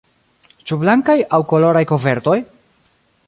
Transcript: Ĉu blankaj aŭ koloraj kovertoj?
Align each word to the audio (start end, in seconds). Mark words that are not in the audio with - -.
Ĉu 0.69 0.77
blankaj 0.83 1.17
aŭ 1.37 1.41
koloraj 1.53 1.85
kovertoj? 1.93 2.39